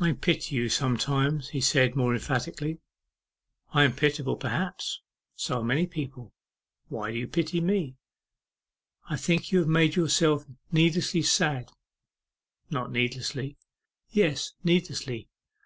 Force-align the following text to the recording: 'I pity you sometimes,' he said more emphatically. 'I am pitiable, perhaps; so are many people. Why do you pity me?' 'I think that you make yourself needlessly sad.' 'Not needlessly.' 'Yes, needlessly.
'I 0.00 0.12
pity 0.12 0.56
you 0.56 0.70
sometimes,' 0.70 1.50
he 1.50 1.60
said 1.60 1.94
more 1.94 2.14
emphatically. 2.14 2.78
'I 3.74 3.84
am 3.84 3.92
pitiable, 3.92 4.36
perhaps; 4.36 5.02
so 5.34 5.58
are 5.58 5.62
many 5.62 5.86
people. 5.86 6.32
Why 6.88 7.12
do 7.12 7.18
you 7.18 7.28
pity 7.28 7.60
me?' 7.60 7.98
'I 9.10 9.16
think 9.18 9.42
that 9.42 9.52
you 9.52 9.66
make 9.66 9.94
yourself 9.94 10.46
needlessly 10.70 11.20
sad.' 11.20 11.70
'Not 12.70 12.90
needlessly.' 12.92 13.58
'Yes, 14.08 14.54
needlessly. 14.64 15.28